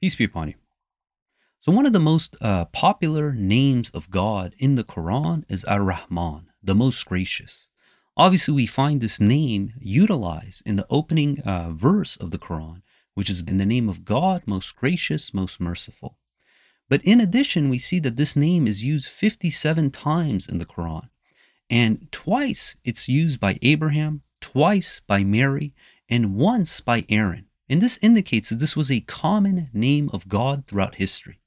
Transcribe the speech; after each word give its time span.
Peace 0.00 0.16
be 0.16 0.24
upon 0.24 0.48
you. 0.48 0.54
So, 1.60 1.70
one 1.70 1.84
of 1.84 1.92
the 1.92 2.00
most 2.00 2.34
uh, 2.40 2.64
popular 2.66 3.34
names 3.34 3.90
of 3.90 4.08
God 4.08 4.54
in 4.58 4.76
the 4.76 4.84
Quran 4.84 5.44
is 5.46 5.62
Ar 5.64 5.82
Rahman, 5.82 6.46
the 6.62 6.74
most 6.74 7.04
gracious. 7.04 7.68
Obviously, 8.16 8.54
we 8.54 8.66
find 8.66 9.02
this 9.02 9.20
name 9.20 9.74
utilized 9.78 10.62
in 10.64 10.76
the 10.76 10.86
opening 10.88 11.40
uh, 11.40 11.72
verse 11.72 12.16
of 12.16 12.30
the 12.30 12.38
Quran, 12.38 12.80
which 13.12 13.28
is 13.28 13.42
in 13.42 13.58
the 13.58 13.66
name 13.66 13.90
of 13.90 14.06
God, 14.06 14.42
most 14.46 14.74
gracious, 14.74 15.34
most 15.34 15.60
merciful. 15.60 16.16
But 16.88 17.04
in 17.04 17.20
addition, 17.20 17.68
we 17.68 17.78
see 17.78 17.98
that 17.98 18.16
this 18.16 18.34
name 18.34 18.66
is 18.66 18.82
used 18.82 19.10
57 19.10 19.90
times 19.90 20.48
in 20.48 20.56
the 20.56 20.64
Quran. 20.64 21.10
And 21.68 22.10
twice 22.10 22.74
it's 22.84 23.06
used 23.06 23.38
by 23.38 23.58
Abraham, 23.60 24.22
twice 24.40 25.02
by 25.06 25.24
Mary, 25.24 25.74
and 26.08 26.36
once 26.36 26.80
by 26.80 27.04
Aaron. 27.10 27.49
And 27.70 27.80
this 27.80 28.00
indicates 28.02 28.50
that 28.50 28.58
this 28.58 28.76
was 28.76 28.90
a 28.90 29.00
common 29.00 29.70
name 29.72 30.10
of 30.12 30.28
God 30.28 30.66
throughout 30.66 30.96
history. 30.96 31.38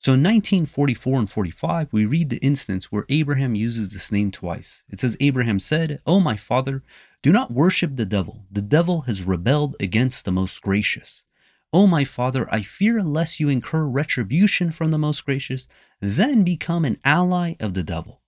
So 0.00 0.12
in 0.12 0.22
1944 0.22 1.18
and 1.20 1.30
45, 1.30 1.92
we 1.92 2.04
read 2.04 2.30
the 2.30 2.38
instance 2.38 2.90
where 2.90 3.06
Abraham 3.08 3.54
uses 3.54 3.92
this 3.92 4.10
name 4.10 4.32
twice. 4.32 4.82
It 4.90 5.00
says, 5.00 5.16
Abraham 5.20 5.60
said, 5.60 6.00
O 6.04 6.18
my 6.18 6.36
father, 6.36 6.82
do 7.22 7.30
not 7.30 7.52
worship 7.52 7.94
the 7.94 8.04
devil. 8.04 8.44
The 8.50 8.60
devil 8.60 9.02
has 9.02 9.22
rebelled 9.22 9.76
against 9.78 10.24
the 10.24 10.32
most 10.32 10.60
gracious. 10.62 11.24
O 11.72 11.86
my 11.86 12.04
father, 12.04 12.52
I 12.52 12.62
fear 12.62 13.00
lest 13.02 13.38
you 13.38 13.48
incur 13.48 13.86
retribution 13.86 14.72
from 14.72 14.90
the 14.90 14.98
most 14.98 15.24
gracious, 15.24 15.68
then 16.00 16.42
become 16.42 16.84
an 16.84 16.98
ally 17.04 17.54
of 17.60 17.74
the 17.74 17.84
devil. 17.84 18.20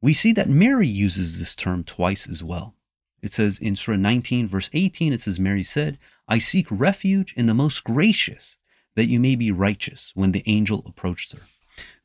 We 0.00 0.14
see 0.14 0.32
that 0.32 0.48
Mary 0.48 0.88
uses 0.88 1.38
this 1.38 1.54
term 1.54 1.84
twice 1.84 2.26
as 2.26 2.42
well. 2.42 2.74
It 3.22 3.32
says 3.32 3.58
in 3.58 3.74
Surah 3.74 3.96
19, 3.96 4.48
verse 4.48 4.68
18, 4.74 5.14
it 5.14 5.22
says, 5.22 5.40
Mary 5.40 5.62
said, 5.62 5.98
I 6.26 6.38
seek 6.38 6.66
refuge 6.70 7.34
in 7.36 7.46
the 7.46 7.54
most 7.54 7.84
gracious 7.84 8.56
that 8.96 9.06
you 9.06 9.20
may 9.20 9.34
be 9.34 9.50
righteous 9.50 10.12
when 10.14 10.32
the 10.32 10.42
angel 10.46 10.82
approached 10.86 11.32
her. 11.32 11.40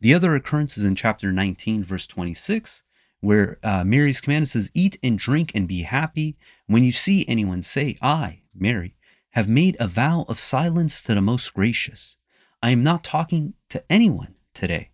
The 0.02 0.13
other 0.13 0.35
occurrence 0.35 0.77
is 0.77 0.83
in 0.83 0.95
chapter 0.95 1.31
19, 1.31 1.83
verse 1.83 2.07
26, 2.07 2.83
where 3.21 3.59
uh, 3.63 3.83
Mary's 3.83 4.21
command 4.21 4.49
says, 4.49 4.71
Eat 4.73 4.97
and 5.03 5.19
drink 5.19 5.52
and 5.53 5.67
be 5.67 5.81
happy. 5.83 6.38
When 6.67 6.83
you 6.83 6.91
see 6.91 7.25
anyone, 7.27 7.63
say, 7.63 7.97
I, 8.02 8.41
Mary, 8.53 8.95
have 9.31 9.47
made 9.47 9.77
a 9.80 9.88
vow 9.88 10.25
of 10.27 10.39
silence 10.39 11.02
to 11.03 11.13
the 11.13 11.21
most 11.21 11.53
gracious. 11.53 12.17
I 12.61 12.71
am 12.71 12.83
not 12.83 13.03
talking 13.03 13.53
to 13.69 13.83
anyone 13.89 14.36
today. 14.53 14.89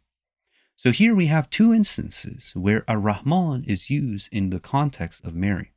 So 0.75 0.91
here 0.91 1.15
we 1.15 1.27
have 1.27 1.49
two 1.49 1.73
instances 1.73 2.51
where 2.53 2.83
Ar 2.87 2.99
Rahman 2.99 3.63
is 3.63 3.89
used 3.89 4.29
in 4.31 4.49
the 4.49 4.59
context 4.59 5.23
of 5.23 5.33
Mary. 5.33 5.71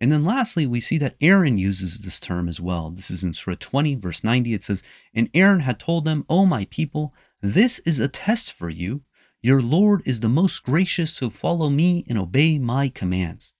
And 0.00 0.12
then 0.12 0.24
lastly, 0.24 0.64
we 0.66 0.80
see 0.80 0.96
that 0.98 1.16
Aaron 1.20 1.58
uses 1.58 1.98
this 1.98 2.20
term 2.20 2.48
as 2.48 2.60
well. 2.60 2.90
This 2.90 3.10
is 3.10 3.24
in 3.24 3.32
Surah 3.32 3.56
20, 3.58 3.96
verse 3.96 4.22
90. 4.22 4.54
It 4.54 4.62
says, 4.62 4.82
And 5.12 5.28
Aaron 5.34 5.60
had 5.60 5.80
told 5.80 6.04
them, 6.04 6.24
O 6.28 6.46
my 6.46 6.66
people, 6.66 7.12
this 7.40 7.80
is 7.80 7.98
a 7.98 8.08
test 8.08 8.52
for 8.52 8.70
you. 8.70 9.02
Your 9.42 9.60
Lord 9.60 10.02
is 10.04 10.20
the 10.20 10.28
most 10.28 10.62
gracious, 10.62 11.12
so 11.12 11.30
follow 11.30 11.68
me 11.68 12.04
and 12.08 12.18
obey 12.18 12.58
my 12.58 12.88
commands. 12.88 13.54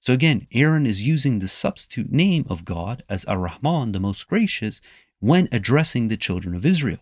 So 0.00 0.12
again, 0.12 0.46
Aaron 0.52 0.86
is 0.86 1.06
using 1.06 1.38
the 1.38 1.48
substitute 1.48 2.12
name 2.12 2.46
of 2.48 2.64
God 2.64 3.02
as 3.08 3.24
Ar 3.24 3.38
Rahman, 3.38 3.92
the 3.92 4.00
most 4.00 4.28
gracious, 4.28 4.80
when 5.18 5.48
addressing 5.50 6.08
the 6.08 6.16
children 6.16 6.54
of 6.54 6.66
Israel. 6.66 7.00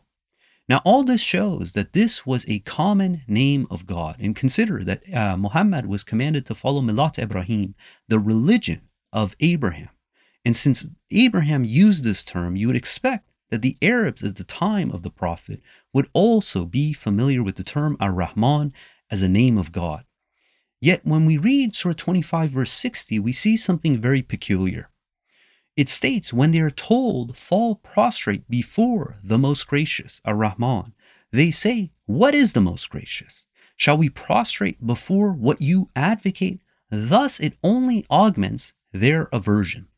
Now, 0.67 0.81
all 0.85 1.05
this 1.05 1.21
shows 1.21 1.73
that 1.73 1.93
this 1.93 2.25
was 2.25 2.47
a 2.49 2.61
common 2.61 3.23
name 3.29 3.67
of 3.71 3.87
God. 3.87 4.17
And 4.19 4.35
consider 4.35 4.83
that 4.85 5.13
uh, 5.13 5.37
Muhammad 5.37 5.87
was 5.87 6.05
commanded 6.05 6.47
to 6.47 6.55
follow 6.55 6.81
Milat 6.81 7.19
Ibrahim, 7.19 7.75
the 8.09 8.19
religion 8.19 8.81
of 9.13 9.37
Abraham. 9.41 9.91
And 10.45 10.57
since 10.57 10.87
Abraham 11.11 11.65
used 11.65 12.03
this 12.03 12.25
term, 12.25 12.57
you 12.57 12.67
would 12.67 12.77
expect 12.77 13.31
that 13.51 13.63
the 13.63 13.77
Arabs 13.83 14.25
at 14.25 14.37
the 14.37 14.45
time 14.45 14.91
of 14.91 15.03
the 15.03 15.11
Prophet 15.11 15.61
would 15.93 16.09
also 16.13 16.65
be 16.65 16.93
familiar 16.93 17.43
with 17.43 17.57
the 17.57 17.65
term 17.65 17.97
Ar 18.01 18.13
Rahman 18.13 18.73
as 19.11 19.23
a 19.23 19.29
name 19.29 19.59
of 19.59 19.71
God. 19.71 20.05
Yet 20.81 21.05
when 21.05 21.25
we 21.25 21.39
read 21.39 21.75
Surah 21.75 21.95
25, 21.95 22.51
verse 22.51 22.73
60, 22.73 23.19
we 23.19 23.33
see 23.33 23.57
something 23.57 23.99
very 23.99 24.23
peculiar. 24.23 24.91
It 25.77 25.89
states, 25.89 26.33
when 26.33 26.53
they 26.53 26.61
are 26.61 26.71
told, 26.71 27.37
fall 27.37 27.75
prostrate 27.75 28.49
before 28.49 29.19
the 29.25 29.39
most 29.39 29.67
gracious, 29.67 30.21
Ar 30.25 30.37
Rahman, 30.37 30.95
they 31.33 31.51
say, 31.51 31.91
What 32.07 32.33
is 32.35 32.53
the 32.53 32.61
most 32.61 32.89
gracious? 32.91 33.47
Shall 33.77 33.97
we 33.97 34.09
prostrate 34.09 34.87
before 34.87 35.33
what 35.33 35.61
you 35.61 35.91
advocate? 35.97 36.61
Thus 36.91 37.41
it 37.41 37.59
only 37.65 38.07
augments 38.09 38.73
their 38.93 39.29
aversion. 39.33 39.89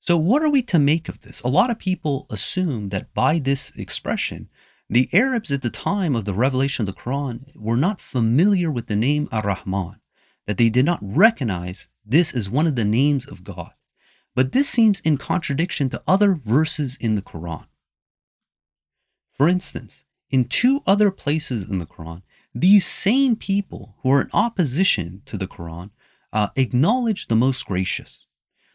So, 0.00 0.18
what 0.18 0.42
are 0.42 0.50
we 0.50 0.60
to 0.62 0.78
make 0.78 1.08
of 1.08 1.22
this? 1.22 1.40
A 1.40 1.48
lot 1.48 1.70
of 1.70 1.78
people 1.78 2.26
assume 2.28 2.90
that 2.90 3.14
by 3.14 3.38
this 3.38 3.70
expression, 3.70 4.50
the 4.90 5.08
Arabs 5.14 5.50
at 5.50 5.62
the 5.62 5.70
time 5.70 6.14
of 6.14 6.26
the 6.26 6.34
revelation 6.34 6.86
of 6.86 6.94
the 6.94 7.00
Quran 7.00 7.56
were 7.56 7.76
not 7.76 8.00
familiar 8.00 8.70
with 8.70 8.86
the 8.86 8.96
name 8.96 9.28
Ar 9.32 9.42
Rahman, 9.42 9.96
that 10.46 10.58
they 10.58 10.68
did 10.68 10.84
not 10.84 10.98
recognize 11.02 11.88
this 12.04 12.34
as 12.34 12.50
one 12.50 12.66
of 12.66 12.76
the 12.76 12.84
names 12.84 13.26
of 13.26 13.44
God. 13.44 13.72
But 14.38 14.52
this 14.52 14.68
seems 14.68 15.00
in 15.00 15.16
contradiction 15.16 15.90
to 15.90 16.02
other 16.06 16.32
verses 16.32 16.96
in 17.00 17.16
the 17.16 17.22
Quran. 17.22 17.66
For 19.32 19.48
instance, 19.48 20.04
in 20.30 20.44
two 20.44 20.80
other 20.86 21.10
places 21.10 21.68
in 21.68 21.80
the 21.80 21.86
Quran, 21.86 22.22
these 22.54 22.86
same 22.86 23.34
people 23.34 23.96
who 23.98 24.12
are 24.12 24.20
in 24.20 24.30
opposition 24.32 25.22
to 25.24 25.36
the 25.36 25.48
Quran 25.48 25.90
uh, 26.32 26.50
acknowledge 26.54 27.26
the 27.26 27.34
most 27.34 27.66
gracious. 27.66 28.26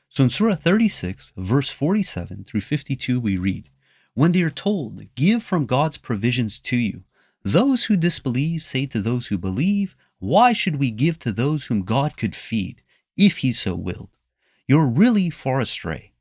So 0.10 0.26
in 0.26 0.30
Surah 0.30 0.56
36, 0.56 1.32
verse 1.38 1.70
47 1.70 2.44
through 2.44 2.60
52, 2.60 3.22
we 3.22 3.38
read, 3.38 3.70
When 4.16 4.34
they 4.34 4.42
are 4.42 4.50
told, 4.50 5.16
Give 5.16 5.42
from 5.42 5.66
God's 5.66 5.98
provisions 5.98 6.60
to 6.60 6.76
you, 6.76 7.06
those 7.42 7.86
who 7.86 7.96
disbelieve 7.96 8.64
say 8.64 8.86
to 8.88 9.02
those 9.02 9.28
who 9.28 9.38
believe, 9.38 9.96
Why 10.20 10.52
should 10.52 10.76
we 10.76 10.92
give 10.92 11.20
to 11.20 11.32
those 11.32 11.68
whom 11.68 11.84
God 11.84 12.18
could 12.18 12.36
feed, 12.36 12.82
if 13.16 13.38
He 13.38 13.54
so 13.54 13.76
willed? 13.76 14.13
You're 14.68 14.88
really 14.88 15.30
far 15.30 15.60
astray. 15.60 16.14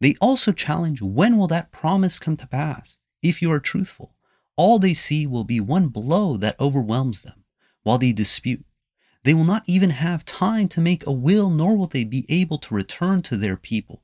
They 0.00 0.14
also 0.20 0.52
challenge 0.52 1.00
when 1.00 1.36
will 1.36 1.48
that 1.48 1.72
promise 1.72 2.18
come 2.18 2.36
to 2.38 2.46
pass? 2.46 2.98
If 3.22 3.40
you 3.40 3.52
are 3.52 3.60
truthful, 3.60 4.14
all 4.56 4.78
they 4.78 4.94
see 4.94 5.26
will 5.26 5.44
be 5.44 5.60
one 5.60 5.88
blow 5.88 6.36
that 6.38 6.58
overwhelms 6.58 7.22
them 7.22 7.44
while 7.82 7.98
they 7.98 8.12
dispute. 8.12 8.64
They 9.24 9.34
will 9.34 9.44
not 9.44 9.62
even 9.66 9.90
have 9.90 10.24
time 10.24 10.68
to 10.68 10.80
make 10.80 11.06
a 11.06 11.12
will, 11.12 11.50
nor 11.50 11.76
will 11.76 11.86
they 11.86 12.04
be 12.04 12.26
able 12.28 12.58
to 12.58 12.74
return 12.74 13.22
to 13.22 13.36
their 13.36 13.56
people. 13.56 14.02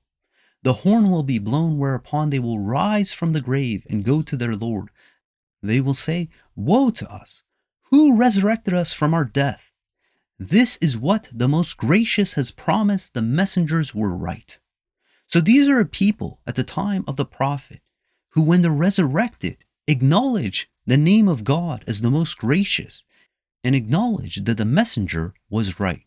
The 0.63 0.75
horn 0.75 1.11
will 1.11 1.25
be 1.25 1.39
blown, 1.39 1.79
whereupon 1.79 2.31
they 2.31 2.39
will 2.39 2.61
rise 2.61 3.13
from 3.13 3.33
the 3.33 3.41
grave 3.41 3.87
and 3.91 4.05
go 4.05 4.23
to 4.23 4.37
their 4.37 4.55
Lord. 4.55 4.91
They 5.63 5.81
will 5.81 5.95
say, 5.95 6.29
Woe 6.55 6.91
to 6.91 7.11
us! 7.11 7.43
Who 7.91 8.17
resurrected 8.17 8.75
us 8.75 8.93
from 8.93 9.15
our 9.15 9.25
death? 9.25 9.73
This 10.39 10.77
is 10.81 10.97
what 10.97 11.29
the 11.33 11.49
most 11.49 11.77
gracious 11.77 12.35
has 12.35 12.53
promised 12.53 13.13
the 13.13 13.23
messengers 13.23 13.93
were 13.93 14.15
right. 14.15 14.59
So 15.27 15.41
these 15.41 15.69
are 15.69 15.81
a 15.81 15.85
people 15.85 16.41
at 16.47 16.55
the 16.55 16.63
time 16.63 17.05
of 17.09 17.17
the 17.17 17.25
prophet 17.25 17.83
who, 18.31 18.43
when 18.43 18.63
they're 18.63 18.71
resurrected, 18.71 19.59
acknowledge 19.89 20.71
the 20.87 20.97
name 20.97 21.29
of 21.29 21.43
God 21.43 21.85
as 21.89 22.03
the 22.03 22.11
most 22.11 22.39
gracious 22.39 23.05
and 23.65 23.75
acknowledge 23.75 24.37
that 24.45 24.57
the 24.57 24.65
messenger 24.65 25.35
was 25.51 25.81
right. 25.81 26.07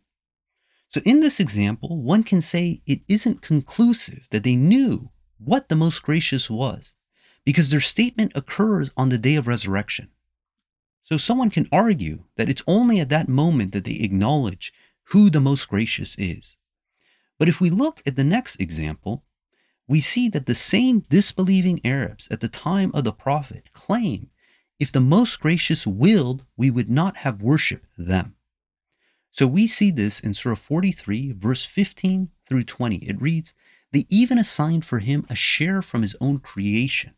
So 0.87 1.01
in 1.05 1.19
this 1.19 1.39
example, 1.39 2.01
one 2.01 2.23
can 2.23 2.41
say 2.41 2.81
it 2.85 3.01
isn't 3.09 3.41
conclusive 3.41 4.27
that 4.31 4.43
they 4.43 4.55
knew 4.55 5.09
what 5.39 5.67
the 5.67 5.75
most 5.75 6.03
gracious 6.03 6.49
was 6.49 6.95
because 7.43 7.69
their 7.69 7.81
statement 7.81 8.31
occurs 8.33 8.91
on 8.95 9.09
the 9.09 9.17
day 9.17 9.35
of 9.35 9.47
resurrection. 9.47 10.09
So 11.03 11.17
someone 11.17 11.49
can 11.49 11.67
argue 11.71 12.25
that 12.35 12.49
it's 12.49 12.63
only 12.67 12.99
at 12.99 13.09
that 13.09 13.27
moment 13.27 13.71
that 13.71 13.85
they 13.85 13.95
acknowledge 13.95 14.73
who 15.05 15.29
the 15.29 15.39
most 15.39 15.67
gracious 15.67 16.15
is. 16.17 16.57
But 17.37 17.49
if 17.49 17.59
we 17.59 17.69
look 17.69 18.01
at 18.05 18.15
the 18.15 18.23
next 18.23 18.61
example, 18.61 19.23
we 19.87 19.99
see 19.99 20.29
that 20.29 20.45
the 20.45 20.55
same 20.55 21.05
disbelieving 21.09 21.81
Arabs 21.83 22.27
at 22.29 22.39
the 22.39 22.47
time 22.47 22.91
of 22.93 23.03
the 23.03 23.11
Prophet 23.11 23.73
claim 23.73 24.29
if 24.79 24.91
the 24.91 24.99
most 24.99 25.39
gracious 25.39 25.85
willed, 25.85 26.45
we 26.55 26.71
would 26.71 26.89
not 26.89 27.17
have 27.17 27.41
worshipped 27.41 27.89
them. 27.97 28.35
So 29.29 29.45
we 29.47 29.67
see 29.67 29.91
this 29.91 30.19
in 30.19 30.33
Surah 30.33 30.55
43, 30.55 31.33
verse 31.33 31.65
15 31.65 32.29
through 32.47 32.63
20. 32.63 32.97
It 32.97 33.21
reads, 33.21 33.53
They 33.91 34.05
even 34.09 34.37
assigned 34.37 34.85
for 34.85 34.99
him 34.99 35.25
a 35.29 35.35
share 35.35 35.81
from 35.81 36.01
his 36.01 36.15
own 36.19 36.39
creation. 36.39 37.13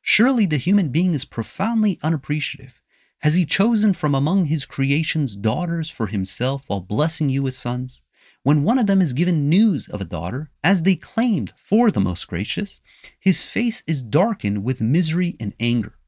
Surely 0.00 0.46
the 0.46 0.58
human 0.58 0.90
being 0.90 1.12
is 1.12 1.24
profoundly 1.24 1.98
unappreciative 2.02 2.80
has 3.20 3.34
he 3.34 3.44
chosen 3.44 3.92
from 3.92 4.14
among 4.14 4.46
his 4.46 4.64
creations 4.64 5.36
daughters 5.36 5.90
for 5.90 6.06
himself 6.06 6.68
while 6.68 6.80
blessing 6.80 7.28
you 7.28 7.42
with 7.42 7.54
sons? 7.54 8.02
When 8.44 8.62
one 8.62 8.78
of 8.78 8.86
them 8.86 9.02
is 9.02 9.12
given 9.12 9.48
news 9.48 9.88
of 9.88 10.00
a 10.00 10.04
daughter, 10.04 10.50
as 10.62 10.84
they 10.84 10.94
claimed 10.94 11.52
for 11.56 11.90
the 11.90 12.00
most 12.00 12.28
gracious, 12.28 12.80
his 13.18 13.44
face 13.44 13.82
is 13.86 14.02
darkened 14.02 14.62
with 14.62 14.80
misery 14.80 15.36
and 15.40 15.52
anger. 15.58 15.98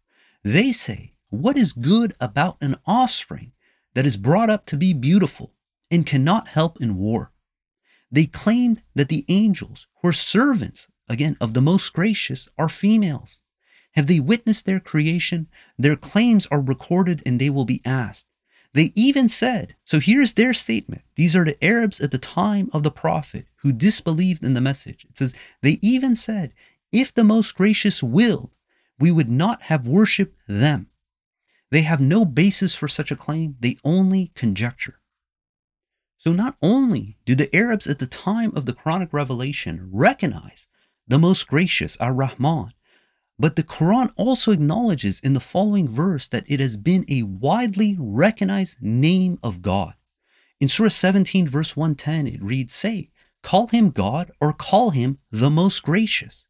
They 0.44 0.70
say, 0.70 1.14
What 1.30 1.56
is 1.56 1.72
good 1.72 2.14
about 2.20 2.56
an 2.60 2.76
offspring 2.86 3.52
that 3.94 4.06
is 4.06 4.16
brought 4.16 4.48
up 4.48 4.64
to 4.66 4.76
be 4.76 4.94
beautiful 4.94 5.52
and 5.90 6.06
cannot 6.06 6.48
help 6.48 6.80
in 6.80 6.96
war? 6.96 7.32
They 8.10 8.26
claimed 8.26 8.82
that 8.94 9.08
the 9.08 9.24
angels, 9.28 9.88
who 10.00 10.08
are 10.08 10.12
servants, 10.12 10.88
again, 11.08 11.36
of 11.40 11.54
the 11.54 11.60
most 11.60 11.92
gracious, 11.92 12.48
are 12.56 12.68
females. 12.68 13.42
Have 13.92 14.06
they 14.06 14.20
witnessed 14.20 14.66
their 14.66 14.80
creation? 14.80 15.48
Their 15.78 15.96
claims 15.96 16.46
are 16.46 16.60
recorded 16.60 17.22
and 17.26 17.40
they 17.40 17.50
will 17.50 17.64
be 17.64 17.82
asked. 17.84 18.26
They 18.72 18.92
even 18.94 19.28
said, 19.28 19.74
so 19.84 19.98
here's 19.98 20.34
their 20.34 20.54
statement. 20.54 21.02
These 21.16 21.34
are 21.34 21.44
the 21.44 21.62
Arabs 21.64 22.00
at 22.00 22.12
the 22.12 22.18
time 22.18 22.70
of 22.72 22.84
the 22.84 22.90
Prophet 22.90 23.46
who 23.56 23.72
disbelieved 23.72 24.44
in 24.44 24.54
the 24.54 24.60
message. 24.60 25.04
It 25.08 25.18
says, 25.18 25.34
they 25.60 25.80
even 25.82 26.14
said, 26.14 26.52
if 26.92 27.12
the 27.12 27.24
Most 27.24 27.56
Gracious 27.56 28.02
willed, 28.02 28.56
we 28.98 29.10
would 29.10 29.30
not 29.30 29.62
have 29.62 29.88
worshiped 29.88 30.38
them. 30.46 30.88
They 31.70 31.82
have 31.82 32.00
no 32.00 32.24
basis 32.24 32.74
for 32.74 32.86
such 32.86 33.10
a 33.10 33.16
claim, 33.16 33.56
they 33.58 33.76
only 33.82 34.30
conjecture. 34.34 35.00
So 36.16 36.32
not 36.32 36.56
only 36.60 37.16
do 37.24 37.34
the 37.34 37.54
Arabs 37.56 37.86
at 37.86 37.98
the 37.98 38.06
time 38.06 38.52
of 38.54 38.66
the 38.66 38.72
Quranic 38.72 39.12
revelation 39.12 39.88
recognize 39.90 40.68
the 41.08 41.18
most 41.18 41.48
gracious 41.48 41.96
Ar-Rahman, 41.96 42.72
but 43.40 43.56
the 43.56 43.62
Quran 43.62 44.12
also 44.16 44.52
acknowledges 44.52 45.18
in 45.20 45.32
the 45.32 45.40
following 45.40 45.88
verse 45.88 46.28
that 46.28 46.44
it 46.46 46.60
has 46.60 46.76
been 46.76 47.06
a 47.08 47.22
widely 47.22 47.96
recognized 47.98 48.82
name 48.82 49.38
of 49.42 49.62
God. 49.62 49.94
In 50.60 50.68
Surah 50.68 50.90
17, 50.90 51.48
verse 51.48 51.74
110, 51.74 52.26
it 52.26 52.42
reads, 52.42 52.74
Say, 52.74 53.08
call 53.42 53.68
him 53.68 53.92
God 53.92 54.30
or 54.42 54.52
call 54.52 54.90
him 54.90 55.20
the 55.30 55.48
most 55.48 55.82
gracious. 55.82 56.48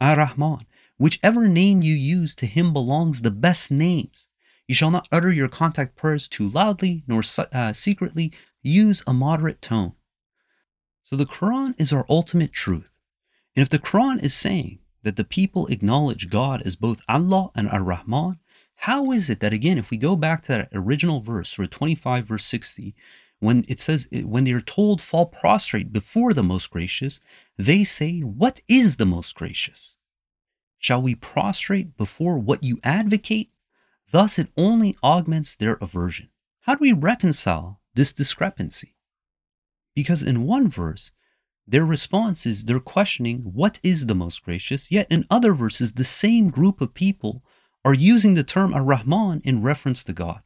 Ar-Rahman, 0.00 0.66
whichever 0.98 1.46
name 1.46 1.80
you 1.80 1.94
use, 1.94 2.34
to 2.34 2.46
him 2.46 2.72
belongs 2.72 3.22
the 3.22 3.30
best 3.30 3.70
names. 3.70 4.26
You 4.66 4.74
shall 4.74 4.90
not 4.90 5.06
utter 5.12 5.32
your 5.32 5.48
contact 5.48 5.94
prayers 5.94 6.26
too 6.26 6.48
loudly, 6.48 7.04
nor 7.06 7.22
uh, 7.52 7.72
secretly 7.72 8.32
use 8.64 9.04
a 9.06 9.12
moderate 9.12 9.62
tone. 9.62 9.92
So 11.04 11.14
the 11.14 11.24
Quran 11.24 11.76
is 11.78 11.92
our 11.92 12.04
ultimate 12.08 12.52
truth. 12.52 12.98
And 13.54 13.62
if 13.62 13.68
the 13.68 13.78
Quran 13.78 14.20
is 14.24 14.34
saying 14.34 14.80
that 15.02 15.16
the 15.16 15.24
people 15.24 15.66
acknowledge 15.66 16.30
God 16.30 16.62
as 16.62 16.76
both 16.76 17.00
Allah 17.08 17.50
and 17.54 17.68
Ar 17.68 17.82
Rahman, 17.82 18.38
how 18.76 19.12
is 19.12 19.30
it 19.30 19.40
that, 19.40 19.52
again, 19.52 19.78
if 19.78 19.90
we 19.90 19.96
go 19.96 20.16
back 20.16 20.42
to 20.42 20.48
that 20.52 20.68
original 20.72 21.20
verse, 21.20 21.50
Surah 21.50 21.68
25, 21.70 22.26
verse 22.26 22.44
60, 22.44 22.94
when 23.38 23.64
it 23.68 23.80
says, 23.80 24.08
when 24.12 24.44
they 24.44 24.52
are 24.52 24.60
told, 24.60 25.00
fall 25.00 25.26
prostrate 25.26 25.92
before 25.92 26.32
the 26.32 26.42
Most 26.42 26.70
Gracious, 26.70 27.20
they 27.56 27.84
say, 27.84 28.20
What 28.20 28.60
is 28.68 28.96
the 28.96 29.06
Most 29.06 29.34
Gracious? 29.34 29.96
Shall 30.78 31.02
we 31.02 31.14
prostrate 31.14 31.96
before 31.96 32.38
what 32.38 32.64
you 32.64 32.78
advocate? 32.82 33.50
Thus, 34.10 34.38
it 34.38 34.48
only 34.56 34.96
augments 35.02 35.54
their 35.54 35.74
aversion. 35.80 36.28
How 36.60 36.74
do 36.74 36.80
we 36.82 36.92
reconcile 36.92 37.80
this 37.94 38.12
discrepancy? 38.12 38.96
Because 39.94 40.22
in 40.22 40.44
one 40.44 40.68
verse, 40.68 41.12
their 41.66 41.84
response 41.84 42.44
is 42.44 42.64
they're 42.64 42.80
questioning 42.80 43.40
what 43.40 43.78
is 43.82 44.06
the 44.06 44.14
most 44.14 44.42
gracious, 44.42 44.90
yet 44.90 45.06
in 45.10 45.26
other 45.30 45.54
verses, 45.54 45.92
the 45.92 46.04
same 46.04 46.50
group 46.50 46.80
of 46.80 46.94
people 46.94 47.42
are 47.84 47.94
using 47.94 48.34
the 48.34 48.44
term 48.44 48.74
Ar-Rahman 48.74 49.42
in 49.44 49.62
reference 49.62 50.04
to 50.04 50.12
God. 50.12 50.42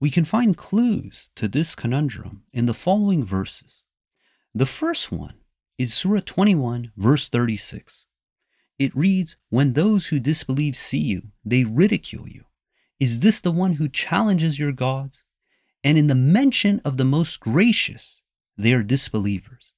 We 0.00 0.10
can 0.10 0.24
find 0.24 0.56
clues 0.56 1.30
to 1.36 1.48
this 1.48 1.74
conundrum 1.74 2.44
in 2.52 2.66
the 2.66 2.74
following 2.74 3.24
verses. 3.24 3.84
The 4.54 4.66
first 4.66 5.10
one 5.10 5.34
is 5.78 5.94
Surah 5.94 6.20
21, 6.24 6.92
verse 6.96 7.28
36. 7.28 8.06
It 8.78 8.94
reads, 8.94 9.36
When 9.48 9.72
those 9.72 10.06
who 10.06 10.20
disbelieve 10.20 10.76
see 10.76 10.98
you, 10.98 11.32
they 11.44 11.64
ridicule 11.64 12.28
you. 12.28 12.44
Is 13.00 13.20
this 13.20 13.40
the 13.40 13.52
one 13.52 13.74
who 13.74 13.88
challenges 13.88 14.58
your 14.58 14.72
gods? 14.72 15.24
And 15.82 15.96
in 15.98 16.06
the 16.06 16.14
mention 16.14 16.80
of 16.84 16.96
the 16.96 17.04
most 17.04 17.40
gracious, 17.40 18.22
they 18.56 18.72
are 18.72 18.82
disbelievers. 18.82 19.72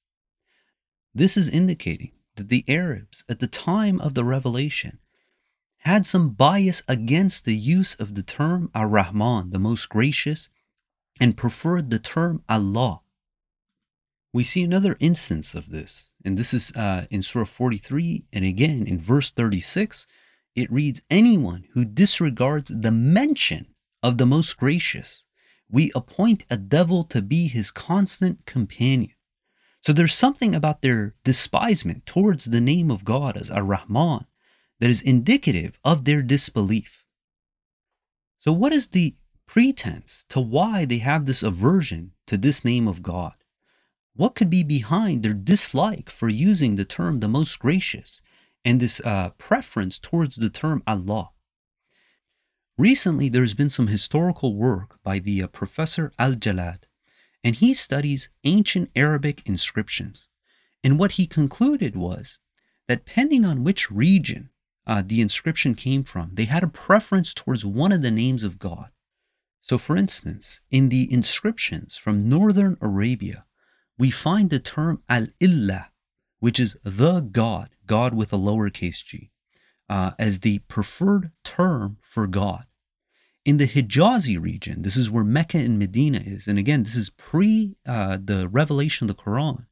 This 1.13 1.35
is 1.35 1.49
indicating 1.49 2.11
that 2.35 2.49
the 2.49 2.63
Arabs 2.67 3.23
at 3.27 3.39
the 3.39 3.47
time 3.47 3.99
of 3.99 4.13
the 4.13 4.23
revelation 4.23 4.99
had 5.79 6.05
some 6.05 6.29
bias 6.29 6.81
against 6.87 7.45
the 7.45 7.55
use 7.55 7.95
of 7.95 8.15
the 8.15 8.23
term 8.23 8.69
Ar-Rahman, 8.73 9.49
the 9.49 9.59
most 9.59 9.89
gracious, 9.89 10.49
and 11.19 11.37
preferred 11.37 11.89
the 11.89 11.99
term 11.99 12.43
Allah. 12.47 13.01
We 14.31 14.43
see 14.43 14.63
another 14.63 14.95
instance 14.99 15.55
of 15.55 15.69
this, 15.69 16.09
and 16.23 16.37
this 16.37 16.53
is 16.53 16.71
uh, 16.75 17.07
in 17.09 17.21
Surah 17.21 17.45
43, 17.45 18.25
and 18.31 18.45
again 18.45 18.85
in 18.85 18.99
verse 18.99 19.31
36, 19.31 20.05
it 20.55 20.71
reads, 20.71 21.01
Anyone 21.09 21.65
who 21.71 21.83
disregards 21.83 22.69
the 22.69 22.91
mention 22.91 23.73
of 24.03 24.17
the 24.17 24.25
most 24.25 24.57
gracious 24.57 25.25
we 25.71 25.91
appoint 25.93 26.45
a 26.49 26.57
devil 26.57 27.03
to 27.05 27.21
be 27.21 27.47
his 27.47 27.71
constant 27.71 28.45
companion. 28.45 29.13
So 29.81 29.93
there's 29.93 30.15
something 30.15 30.55
about 30.55 30.81
their 30.81 31.15
despisement 31.23 32.05
towards 32.05 32.45
the 32.45 32.59
name 32.59 32.91
of 32.91 33.05
God 33.05 33.37
as 33.37 33.49
Ar 33.49 33.63
Rahman 33.63 34.25
that 34.79 34.89
is 34.89 35.01
indicative 35.01 35.79
of 35.83 36.05
their 36.05 36.21
disbelief. 36.21 37.05
So, 38.39 38.51
what 38.51 38.73
is 38.73 38.89
the 38.89 39.15
pretense 39.45 40.25
to 40.29 40.39
why 40.39 40.85
they 40.85 40.99
have 40.99 41.25
this 41.25 41.43
aversion 41.43 42.13
to 42.27 42.37
this 42.37 42.65
name 42.65 42.87
of 42.87 43.03
God? 43.03 43.35
What 44.15 44.35
could 44.35 44.49
be 44.49 44.63
behind 44.63 45.23
their 45.23 45.33
dislike 45.33 46.09
for 46.09 46.29
using 46.29 46.75
the 46.75 46.85
term 46.85 47.19
the 47.19 47.27
most 47.27 47.59
gracious 47.59 48.21
and 48.65 48.79
this 48.79 48.99
uh, 49.01 49.29
preference 49.31 49.99
towards 49.99 50.35
the 50.35 50.49
term 50.49 50.83
Allah? 50.85 51.31
Recently, 52.79 53.27
there's 53.27 53.55
been 53.55 53.69
some 53.69 53.87
historical 53.87 54.55
work 54.55 55.03
by 55.03 55.19
the 55.19 55.43
uh, 55.43 55.47
Professor 55.47 56.13
Al 56.17 56.35
Jallad, 56.35 56.87
and 57.43 57.55
he 57.55 57.73
studies 57.73 58.29
ancient 58.45 58.89
Arabic 58.95 59.41
inscriptions. 59.45 60.29
And 60.81 60.97
what 60.97 61.11
he 61.19 61.27
concluded 61.27 61.97
was 61.97 62.39
that 62.87 63.03
depending 63.05 63.43
on 63.43 63.65
which 63.65 63.91
region 63.91 64.51
uh, 64.87 65.03
the 65.05 65.19
inscription 65.19 65.75
came 65.75 66.05
from, 66.05 66.29
they 66.35 66.45
had 66.45 66.63
a 66.63 66.69
preference 66.69 67.33
towards 67.33 67.65
one 67.65 67.91
of 67.91 68.01
the 68.01 68.11
names 68.11 68.45
of 68.45 68.59
God. 68.59 68.91
So, 69.59 69.77
for 69.77 69.97
instance, 69.97 70.61
in 70.71 70.87
the 70.87 71.11
inscriptions 71.11 71.97
from 71.97 72.29
northern 72.29 72.77
Arabia, 72.79 73.43
we 73.97 74.09
find 74.09 74.49
the 74.49 74.59
term 74.59 75.03
Al 75.09 75.27
Illah, 75.41 75.89
which 76.39 76.61
is 76.61 76.77
the 76.85 77.19
God, 77.19 77.71
God 77.85 78.13
with 78.13 78.31
a 78.31 78.37
lowercase 78.37 79.03
g, 79.03 79.31
uh, 79.89 80.11
as 80.19 80.39
the 80.39 80.59
preferred 80.59 81.31
term 81.43 81.97
for 82.01 82.27
God. 82.27 82.65
In 83.45 83.57
the 83.57 83.67
Hijazi 83.67 84.39
region, 84.39 84.83
this 84.83 84.95
is 84.95 85.09
where 85.09 85.23
Mecca 85.23 85.57
and 85.57 85.79
Medina 85.79 86.19
is, 86.19 86.47
and 86.47 86.59
again, 86.59 86.83
this 86.83 86.95
is 86.95 87.09
pre 87.09 87.75
uh, 87.85 88.17
the 88.23 88.47
revelation 88.47 89.09
of 89.09 89.15
the 89.15 89.23
Quran. 89.23 89.65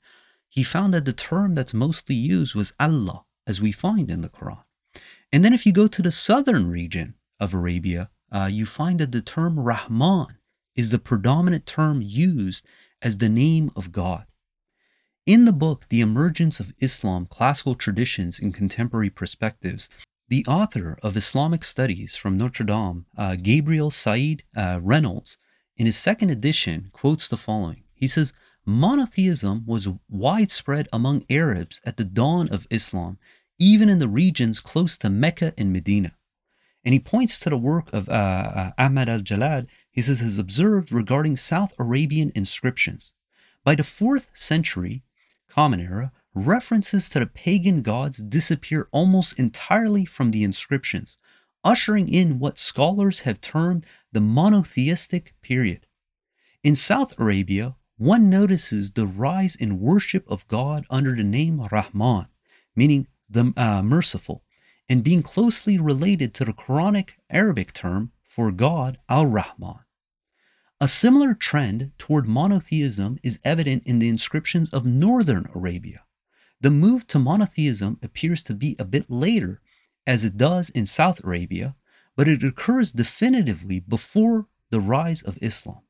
He 0.50 0.64
found 0.64 0.94
that 0.94 1.06
the 1.06 1.14
term 1.14 1.54
that's 1.54 1.74
mostly 1.74 2.16
used 2.16 2.56
was 2.56 2.74
Allah, 2.80 3.26
as 3.46 3.62
we 3.62 3.72
find 3.72 4.10
in 4.10 4.22
the 4.22 4.30
Quran. 4.30 4.64
And 5.32 5.44
then 5.44 5.54
if 5.54 5.66
you 5.66 5.74
go 5.74 5.88
to 5.88 6.02
the 6.02 6.12
southern 6.12 6.70
region 6.72 7.16
of 7.40 7.54
Arabia, 7.54 8.10
uh, 8.32 8.50
you 8.52 8.66
find 8.66 9.00
that 9.00 9.12
the 9.12 9.22
term 9.22 9.60
Rahman 9.60 10.38
is 10.76 10.90
the 10.90 11.00
predominant 11.00 11.66
term 11.66 12.02
used 12.02 12.66
as 13.02 13.18
the 13.18 13.30
name 13.30 13.72
of 13.76 13.92
God. 13.92 14.26
In 15.26 15.44
the 15.44 15.54
book, 15.54 15.88
The 15.90 16.00
Emergence 16.00 16.62
of 16.62 16.74
Islam 16.80 17.26
Classical 17.26 17.76
Traditions 17.76 18.40
and 18.40 18.54
Contemporary 18.54 19.10
Perspectives, 19.10 19.90
the 20.30 20.46
author 20.46 20.98
of 21.02 21.16
Islamic 21.16 21.64
Studies 21.64 22.16
from 22.16 22.38
Notre 22.38 22.66
Dame, 22.66 23.06
uh, 23.18 23.36
Gabriel 23.36 23.92
Said 23.92 24.44
uh, 24.56 24.80
Reynolds, 24.84 25.38
in 25.78 25.86
his 25.86 25.98
second 25.98 26.30
edition, 26.30 26.90
quotes 26.92 27.28
the 27.28 27.38
following. 27.38 27.84
He 27.94 28.08
says, 28.08 28.34
Monotheism 28.66 29.64
was 29.66 29.88
widespread 30.10 30.90
among 30.92 31.24
Arabs 31.30 31.80
at 31.86 31.96
the 31.96 32.04
dawn 32.04 32.50
of 32.50 32.68
Islam, 32.70 33.18
even 33.58 33.88
in 33.88 34.00
the 34.00 34.10
regions 34.10 34.60
close 34.60 34.98
to 34.98 35.10
Mecca 35.10 35.54
and 35.58 35.72
Medina. 35.72 36.16
And 36.84 36.94
he 36.94 37.00
points 37.00 37.40
to 37.40 37.50
the 37.50 37.58
work 37.58 37.92
of 37.94 38.10
uh, 38.10 38.12
uh 38.12 38.72
Ahmad 38.78 39.08
al 39.08 39.22
Jallad, 39.22 39.68
he 39.90 40.02
says, 40.02 40.20
has 40.20 40.38
observed 40.38 40.92
regarding 40.92 41.38
South 41.38 41.74
Arabian 41.80 42.32
inscriptions. 42.36 43.14
By 43.64 43.76
the 43.76 43.84
4th 43.84 44.28
century, 44.34 45.04
Common 45.48 45.80
Era, 45.80 46.12
references 46.46 47.10
to 47.10 47.20
the 47.20 47.26
pagan 47.26 47.82
gods 47.82 48.18
disappear 48.18 48.88
almost 48.92 49.40
entirely 49.40 50.06
from 50.06 50.32
the 50.32 50.44
inscriptions, 50.44 51.18
ushering 51.64 52.08
in 52.08 52.40
what 52.40 52.58
scholars 52.58 53.22
have 53.22 53.42
termed 53.42 53.86
the 54.12 54.22
monotheistic 54.22 55.34
period. 55.42 55.88
In 56.64 56.76
South 56.76 57.18
Arabia, 57.20 57.76
one 57.98 58.30
notices 58.30 58.92
the 58.92 59.08
rise 59.08 59.56
in 59.56 59.80
worship 59.80 60.30
of 60.30 60.48
God 60.48 60.86
under 60.90 61.16
the 61.16 61.24
name 61.24 61.62
Rahman, 61.72 62.28
meaning 62.76 63.08
the 63.30 63.54
uh, 63.58 63.82
merciful, 63.82 64.44
and 64.88 65.04
being 65.04 65.24
closely 65.24 65.78
related 65.78 66.34
to 66.36 66.46
the 66.46 66.54
Quranic 66.54 67.12
Arabic 67.30 67.74
term 67.74 68.12
for 68.24 68.52
God, 68.52 68.98
Al 69.10 69.26
Rahman. 69.26 69.80
A 70.80 70.88
similar 70.88 71.34
trend 71.34 71.92
toward 71.98 72.28
monotheism 72.28 73.18
is 73.24 73.40
evident 73.44 73.84
in 73.86 74.00
the 74.00 74.10
inscriptions 74.10 74.70
of 74.70 74.86
northern 74.86 75.50
Arabia. 75.56 76.04
The 76.60 76.72
move 76.72 77.06
to 77.08 77.20
monotheism 77.20 78.00
appears 78.02 78.42
to 78.44 78.56
be 78.56 78.76
a 78.80 78.86
bit 78.86 79.10
later, 79.10 79.62
as 80.08 80.24
it 80.24 80.38
does 80.38 80.70
in 80.72 80.88
South 80.88 81.24
Arabia, 81.24 81.76
but 82.16 82.28
it 82.28 82.44
occurs 82.44 82.92
definitively 82.92 83.80
before 83.80 84.48
the 84.72 84.80
rise 84.80 85.22
of 85.22 85.38
Islam. 85.42 85.82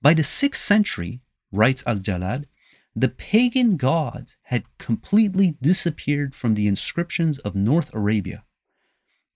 By 0.00 0.14
the 0.14 0.22
6th 0.22 0.56
century, 0.56 1.20
writes 1.52 1.84
Al 1.86 1.98
Jallad, 1.98 2.48
the 2.96 3.08
pagan 3.08 3.76
gods 3.76 4.36
had 4.42 4.64
completely 4.78 5.56
disappeared 5.60 6.34
from 6.34 6.54
the 6.54 6.66
inscriptions 6.66 7.38
of 7.40 7.54
North 7.54 7.92
Arabia. 7.94 8.44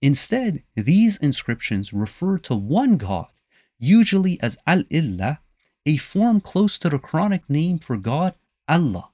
Instead, 0.01 0.63
these 0.75 1.17
inscriptions 1.17 1.93
refer 1.93 2.37
to 2.39 2.55
one 2.55 2.97
God, 2.97 3.31
usually 3.77 4.41
as 4.41 4.57
Al 4.65 4.83
Illah, 4.89 5.39
a 5.85 5.97
form 5.97 6.41
close 6.41 6.77
to 6.79 6.89
the 6.89 6.99
Quranic 6.99 7.43
name 7.47 7.79
for 7.79 7.97
God, 7.97 8.35
Allah. 8.67 9.11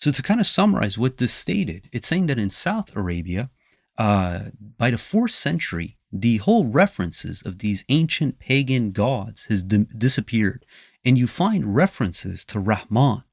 So, 0.00 0.10
to 0.10 0.22
kind 0.22 0.40
of 0.40 0.46
summarize 0.46 0.96
what 0.96 1.18
this 1.18 1.32
stated, 1.32 1.90
it's 1.92 2.08
saying 2.08 2.26
that 2.26 2.38
in 2.38 2.48
South 2.48 2.96
Arabia, 2.96 3.50
uh, 3.98 4.44
by 4.78 4.90
the 4.90 4.96
fourth 4.96 5.32
century, 5.32 5.98
the 6.10 6.38
whole 6.38 6.64
references 6.64 7.42
of 7.42 7.58
these 7.58 7.84
ancient 7.90 8.38
pagan 8.38 8.92
gods 8.92 9.44
has 9.44 9.62
di- 9.62 9.86
disappeared, 9.96 10.64
and 11.04 11.18
you 11.18 11.26
find 11.26 11.76
references 11.76 12.46
to 12.46 12.58
Rahman 12.58 13.24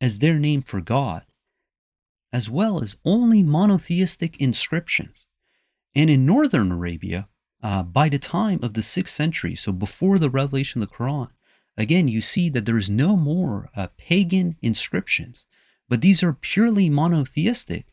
as 0.00 0.20
their 0.20 0.38
name 0.38 0.62
for 0.62 0.80
God, 0.80 1.24
as 2.32 2.48
well 2.48 2.80
as 2.80 2.96
only 3.04 3.42
monotheistic 3.42 4.40
inscriptions. 4.40 5.26
And 5.96 6.08
in 6.08 6.24
northern 6.24 6.70
Arabia, 6.70 7.28
uh, 7.60 7.82
by 7.82 8.08
the 8.08 8.18
time 8.20 8.60
of 8.62 8.74
the 8.74 8.82
sixth 8.84 9.14
century, 9.14 9.56
so 9.56 9.72
before 9.72 10.20
the 10.20 10.30
revelation 10.30 10.80
of 10.80 10.88
the 10.88 10.94
Quran, 10.94 11.30
again, 11.76 12.06
you 12.06 12.20
see 12.20 12.48
that 12.50 12.66
there 12.66 12.78
is 12.78 12.88
no 12.88 13.16
more 13.16 13.70
uh, 13.74 13.88
pagan 13.96 14.56
inscriptions, 14.62 15.46
but 15.88 16.00
these 16.00 16.22
are 16.22 16.32
purely 16.32 16.88
monotheistic. 16.88 17.86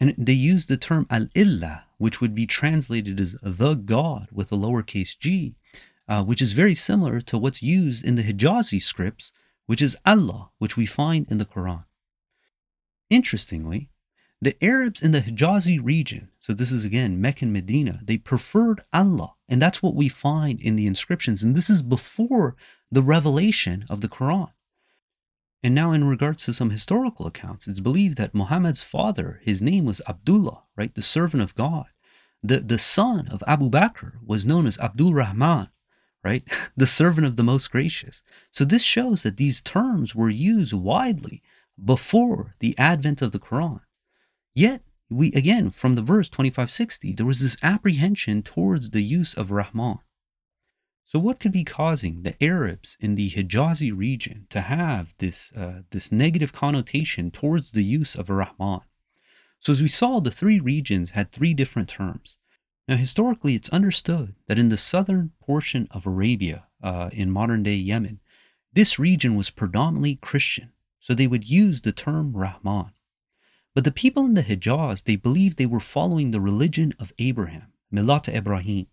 And 0.00 0.14
they 0.16 0.32
use 0.32 0.66
the 0.66 0.76
term 0.76 1.06
al 1.10 1.28
illah, 1.34 1.84
which 1.98 2.20
would 2.20 2.34
be 2.34 2.46
translated 2.46 3.18
as 3.18 3.36
the 3.42 3.74
God 3.74 4.28
with 4.30 4.52
a 4.52 4.56
lowercase 4.56 5.18
g, 5.18 5.56
uh, 6.08 6.22
which 6.22 6.40
is 6.40 6.52
very 6.52 6.74
similar 6.74 7.20
to 7.22 7.36
what's 7.36 7.62
used 7.62 8.04
in 8.04 8.14
the 8.14 8.22
Hijazi 8.22 8.80
scripts, 8.80 9.32
which 9.66 9.82
is 9.82 9.96
Allah, 10.06 10.50
which 10.58 10.76
we 10.76 10.86
find 10.86 11.26
in 11.30 11.38
the 11.38 11.44
Quran. 11.44 11.84
Interestingly, 13.10 13.90
the 14.40 14.56
Arabs 14.62 15.02
in 15.02 15.10
the 15.10 15.20
Hijazi 15.20 15.80
region, 15.82 16.28
so 16.38 16.52
this 16.52 16.70
is 16.70 16.84
again 16.84 17.20
Mecca 17.20 17.44
and 17.44 17.52
Medina, 17.52 18.00
they 18.04 18.18
preferred 18.18 18.80
Allah, 18.92 19.34
and 19.48 19.60
that's 19.60 19.82
what 19.82 19.96
we 19.96 20.08
find 20.08 20.60
in 20.60 20.76
the 20.76 20.86
inscriptions. 20.86 21.42
And 21.42 21.56
this 21.56 21.68
is 21.68 21.82
before 21.82 22.54
the 22.90 23.02
revelation 23.02 23.84
of 23.90 24.00
the 24.00 24.08
Quran. 24.08 24.50
And 25.62 25.74
now, 25.74 25.90
in 25.92 26.04
regards 26.04 26.44
to 26.44 26.52
some 26.52 26.70
historical 26.70 27.26
accounts, 27.26 27.66
it's 27.66 27.80
believed 27.80 28.16
that 28.18 28.34
Muhammad's 28.34 28.82
father, 28.82 29.40
his 29.42 29.60
name 29.60 29.84
was 29.84 30.00
Abdullah, 30.08 30.62
right, 30.76 30.94
the 30.94 31.02
servant 31.02 31.42
of 31.42 31.54
God. 31.56 31.86
The, 32.42 32.58
the 32.60 32.78
son 32.78 33.26
of 33.28 33.42
Abu 33.46 33.68
Bakr 33.68 34.12
was 34.24 34.46
known 34.46 34.66
as 34.66 34.78
Abdul 34.78 35.14
Rahman, 35.14 35.68
right, 36.22 36.44
the 36.76 36.86
servant 36.86 37.26
of 37.26 37.34
the 37.34 37.42
Most 37.42 37.72
Gracious. 37.72 38.22
So 38.52 38.64
this 38.64 38.84
shows 38.84 39.24
that 39.24 39.36
these 39.36 39.60
terms 39.60 40.14
were 40.14 40.30
used 40.30 40.72
widely 40.72 41.42
before 41.82 42.54
the 42.60 42.78
advent 42.78 43.20
of 43.20 43.32
the 43.32 43.40
Quran. 43.40 43.80
Yet, 44.54 44.82
we 45.10 45.32
again, 45.32 45.70
from 45.70 45.94
the 45.94 46.02
verse 46.02 46.28
2560, 46.28 47.14
there 47.14 47.26
was 47.26 47.40
this 47.40 47.56
apprehension 47.62 48.42
towards 48.42 48.90
the 48.90 49.02
use 49.02 49.34
of 49.34 49.50
Rahman. 49.50 49.98
So, 51.10 51.18
what 51.18 51.40
could 51.40 51.52
be 51.52 51.64
causing 51.64 52.22
the 52.22 52.36
Arabs 52.44 52.98
in 53.00 53.14
the 53.14 53.30
Hijazi 53.30 53.90
region 53.90 54.46
to 54.50 54.60
have 54.60 55.14
this, 55.16 55.50
uh, 55.52 55.84
this 55.88 56.12
negative 56.12 56.52
connotation 56.52 57.30
towards 57.30 57.70
the 57.70 57.82
use 57.82 58.14
of 58.14 58.28
Rahman? 58.28 58.82
So, 59.58 59.72
as 59.72 59.80
we 59.80 59.88
saw, 59.88 60.20
the 60.20 60.30
three 60.30 60.60
regions 60.60 61.12
had 61.12 61.32
three 61.32 61.54
different 61.54 61.88
terms. 61.88 62.36
Now, 62.86 62.96
historically, 62.96 63.54
it's 63.54 63.70
understood 63.70 64.34
that 64.48 64.58
in 64.58 64.68
the 64.68 64.76
southern 64.76 65.32
portion 65.40 65.88
of 65.90 66.04
Arabia, 66.04 66.66
uh, 66.82 67.08
in 67.10 67.30
modern 67.30 67.62
day 67.62 67.76
Yemen, 67.76 68.20
this 68.74 68.98
region 68.98 69.34
was 69.34 69.48
predominantly 69.48 70.16
Christian, 70.16 70.72
so 71.00 71.14
they 71.14 71.26
would 71.26 71.48
use 71.48 71.80
the 71.80 71.92
term 71.92 72.36
Rahman. 72.36 72.92
But 73.74 73.84
the 73.84 73.92
people 73.92 74.26
in 74.26 74.34
the 74.34 74.42
Hijaz, 74.42 75.04
they 75.04 75.16
believed 75.16 75.56
they 75.56 75.64
were 75.64 75.80
following 75.80 76.32
the 76.32 76.40
religion 76.42 76.92
of 76.98 77.14
Abraham, 77.18 77.72
Milata 77.90 78.34
Ibrahim. 78.34 78.88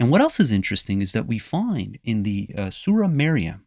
And 0.00 0.10
what 0.10 0.22
else 0.22 0.40
is 0.40 0.50
interesting 0.50 1.02
is 1.02 1.12
that 1.12 1.26
we 1.26 1.38
find 1.38 1.98
in 2.02 2.22
the 2.22 2.48
uh, 2.56 2.70
Surah 2.70 3.06
Maryam 3.06 3.66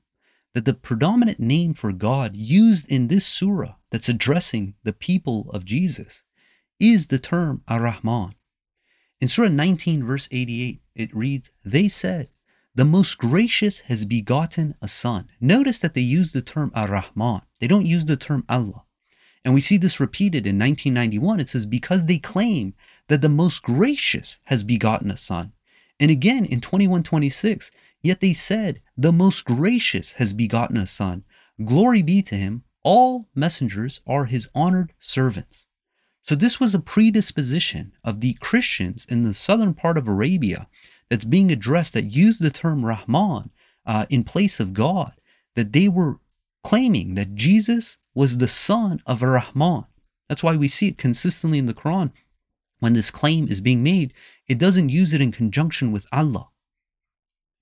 that 0.56 0.66
the 0.66 0.74
predominant 0.74 1.40
name 1.40 1.76
for 1.76 1.94
God 1.94 2.36
used 2.36 2.92
in 2.92 3.08
this 3.08 3.24
surah 3.24 3.76
that's 3.92 4.10
addressing 4.10 4.74
the 4.84 4.94
people 4.94 5.52
of 5.52 5.64
Jesus 5.64 6.24
is 6.80 7.08
the 7.08 7.20
term 7.20 7.62
Ar-Rahman. 7.68 8.34
In 9.22 9.28
Surah 9.28 9.50
19, 9.50 10.04
verse 10.04 10.28
88, 10.32 10.82
it 10.96 11.16
reads, 11.16 11.52
They 11.64 11.88
said, 11.88 12.30
The 12.74 12.84
most 12.84 13.20
gracious 13.20 13.82
has 13.82 14.04
begotten 14.04 14.74
a 14.82 14.88
son. 14.88 15.30
Notice 15.40 15.78
that 15.80 15.94
they 15.94 16.02
use 16.02 16.32
the 16.32 16.42
term 16.42 16.72
Ar-Rahman. 16.74 17.44
They 17.60 17.68
don't 17.68 17.86
use 17.86 18.06
the 18.06 18.18
term 18.18 18.44
Allah. 18.50 18.86
And 19.46 19.54
we 19.54 19.62
see 19.62 19.78
this 19.78 20.00
repeated 20.00 20.48
in 20.48 20.58
1991. 20.58 21.40
It 21.40 21.50
says, 21.50 21.68
because 21.68 22.06
they 22.06 22.18
claim 22.18 22.74
that 23.08 23.22
the 23.22 23.30
most 23.30 23.62
gracious 23.62 24.40
has 24.46 24.64
begotten 24.64 25.12
a 25.12 25.18
son. 25.18 25.54
And 26.04 26.12
again 26.12 26.44
in 26.44 26.60
2126, 26.60 27.72
yet 28.02 28.20
they 28.20 28.34
said, 28.34 28.82
the 28.98 29.14
most 29.14 29.46
gracious 29.46 30.12
has 30.20 30.34
begotten 30.34 30.76
a 30.76 30.86
son. 30.86 31.24
Glory 31.64 32.02
be 32.02 32.22
to 32.24 32.36
him. 32.36 32.64
All 32.84 33.30
messengers 33.34 34.02
are 34.06 34.26
his 34.26 34.50
honored 34.54 34.92
servants. 35.00 35.66
So 36.22 36.36
this 36.36 36.60
was 36.60 36.76
a 36.76 36.80
predisposition 36.82 37.94
of 38.04 38.20
the 38.20 38.34
Christians 38.34 39.06
in 39.10 39.24
the 39.24 39.34
southern 39.34 39.74
part 39.74 39.98
of 39.98 40.10
Arabia 40.10 40.68
that's 41.08 41.24
being 41.24 41.54
addressed 41.54 41.94
that 41.94 42.14
used 42.14 42.42
the 42.42 42.52
term 42.52 42.84
Rahman 42.84 43.52
uh, 43.86 44.06
in 44.10 44.26
place 44.26 44.60
of 44.60 44.74
God, 44.74 45.14
that 45.56 45.72
they 45.72 45.88
were 45.88 46.20
claiming 46.66 47.16
that 47.16 47.34
Jesus 47.34 47.98
was 48.14 48.40
the 48.40 48.50
son 48.50 49.02
of 49.06 49.22
Rahman. 49.22 49.86
That's 50.28 50.44
why 50.44 50.58
we 50.58 50.68
see 50.68 50.90
it 50.90 50.98
consistently 50.98 51.60
in 51.60 51.66
the 51.66 51.74
Quran. 51.74 52.12
When 52.84 52.92
this 52.92 53.12
claim 53.12 53.48
is 53.48 53.62
being 53.62 53.82
made, 53.82 54.14
it 54.46 54.58
doesn't 54.58 54.90
use 54.90 55.14
it 55.14 55.22
in 55.22 55.32
conjunction 55.32 55.94
with 55.94 56.06
Allah. 56.12 56.50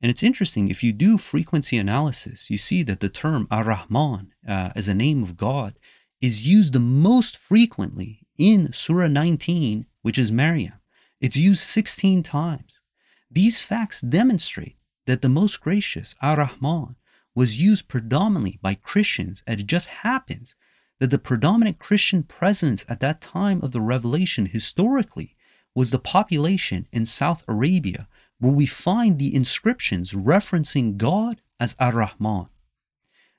And 0.02 0.10
it's 0.10 0.24
interesting, 0.24 0.68
if 0.68 0.82
you 0.82 0.92
do 0.92 1.20
frequency 1.20 1.78
analysis, 1.78 2.50
you 2.50 2.58
see 2.58 2.82
that 2.82 3.02
the 3.02 3.08
term 3.08 3.48
Ar-Rahman 3.52 4.34
uh, 4.48 4.72
as 4.76 4.88
a 4.88 4.96
name 4.96 5.22
of 5.22 5.38
God 5.38 5.78
is 6.22 6.48
used 6.48 6.74
the 6.74 6.80
most 6.80 7.38
frequently 7.38 8.26
in 8.40 8.74
Surah 8.74 9.10
19, 9.10 9.86
which 10.02 10.18
is 10.18 10.32
Maryam. 10.32 10.80
It's 11.20 11.38
used 11.38 11.62
16 11.62 12.24
times. 12.24 12.82
These 13.30 13.62
facts 13.62 14.02
demonstrate 14.02 14.78
that 15.06 15.22
the 15.22 15.30
most 15.30 15.62
gracious, 15.62 16.16
Ar-Rahman, 16.24 16.96
was 17.36 17.62
used 17.62 17.88
predominantly 17.88 18.58
by 18.60 18.74
Christians, 18.74 19.44
and 19.46 19.60
it 19.60 19.68
just 19.68 19.88
happens 20.02 20.56
that 21.02 21.10
the 21.10 21.18
predominant 21.18 21.80
Christian 21.80 22.22
presence 22.22 22.86
at 22.88 23.00
that 23.00 23.22
time 23.22 23.60
of 23.64 23.72
the 23.72 23.82
revelation 23.82 24.46
historically 24.46 25.36
was 25.74 25.90
the 25.90 25.98
population 25.98 26.88
in 26.92 27.08
South 27.08 27.44
Arabia, 27.48 28.08
where 28.38 28.52
we 28.52 28.68
find 28.68 29.18
the 29.18 29.34
inscriptions 29.36 30.12
referencing 30.12 30.98
God 30.98 31.42
as 31.60 31.76
Ar 31.80 31.94
Rahman. 31.94 32.50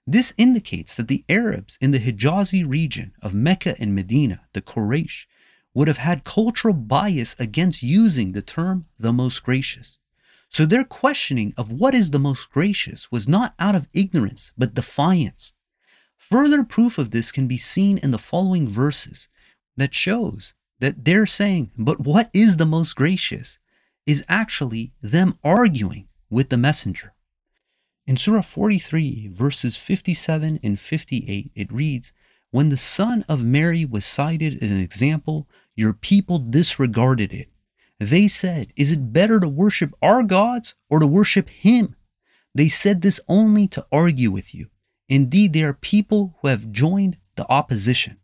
This 0.04 0.34
indicates 0.36 0.96
that 0.96 1.06
the 1.06 1.24
Arabs 1.28 1.78
in 1.80 1.92
the 1.92 2.00
Hijazi 2.00 2.68
region 2.68 3.12
of 3.22 3.32
Mecca 3.32 3.80
and 3.80 3.94
Medina, 3.94 4.40
the 4.54 4.60
Quraysh, 4.60 5.26
would 5.72 5.86
have 5.86 5.98
had 5.98 6.24
cultural 6.24 6.74
bias 6.74 7.36
against 7.38 7.80
using 7.80 8.32
the 8.32 8.42
term 8.42 8.86
the 8.98 9.12
most 9.12 9.44
gracious. 9.44 9.98
So 10.48 10.66
their 10.66 10.82
questioning 10.82 11.54
of 11.56 11.70
what 11.70 11.94
is 11.94 12.10
the 12.10 12.18
most 12.18 12.50
gracious 12.50 13.12
was 13.12 13.28
not 13.28 13.54
out 13.60 13.76
of 13.76 13.86
ignorance, 13.94 14.50
but 14.58 14.74
defiance. 14.74 15.52
Further 16.30 16.64
proof 16.64 16.98
of 16.98 17.10
this 17.10 17.30
can 17.32 17.46
be 17.46 17.58
seen 17.58 17.98
in 17.98 18.10
the 18.10 18.18
following 18.18 18.68
verses 18.68 19.28
that 19.76 19.94
shows 19.94 20.54
that 20.80 21.04
they're 21.04 21.26
saying, 21.26 21.70
but 21.76 22.00
what 22.00 22.30
is 22.32 22.56
the 22.56 22.66
most 22.66 22.94
gracious? 22.94 23.58
is 24.06 24.24
actually 24.28 24.92
them 25.00 25.34
arguing 25.44 26.08
with 26.30 26.48
the 26.48 26.56
messenger. 26.56 27.14
In 28.06 28.16
Surah 28.16 28.42
43, 28.42 29.28
verses 29.28 29.76
57 29.76 30.58
and 30.62 30.78
58, 30.78 31.52
it 31.54 31.72
reads, 31.72 32.12
When 32.50 32.68
the 32.68 32.76
son 32.76 33.24
of 33.28 33.44
Mary 33.44 33.84
was 33.84 34.04
cited 34.04 34.62
as 34.62 34.70
an 34.70 34.80
example, 34.80 35.48
your 35.76 35.92
people 35.92 36.38
disregarded 36.38 37.32
it. 37.32 37.48
They 37.98 38.26
said, 38.26 38.72
Is 38.76 38.90
it 38.90 39.12
better 39.12 39.38
to 39.38 39.48
worship 39.48 39.94
our 40.02 40.22
gods 40.24 40.74
or 40.90 40.98
to 40.98 41.06
worship 41.06 41.48
him? 41.48 41.94
They 42.54 42.68
said 42.68 43.00
this 43.00 43.20
only 43.28 43.68
to 43.68 43.86
argue 43.92 44.30
with 44.30 44.54
you. 44.54 44.68
Indeed, 45.12 45.52
they 45.52 45.62
are 45.62 45.74
people 45.74 46.38
who 46.40 46.48
have 46.48 46.72
joined 46.72 47.18
the 47.36 47.46
opposition. 47.52 48.16